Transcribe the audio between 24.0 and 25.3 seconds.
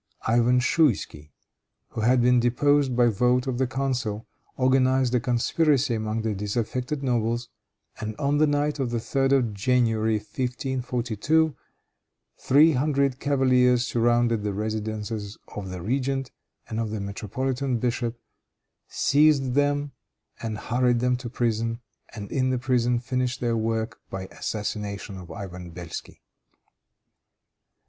by the assassination of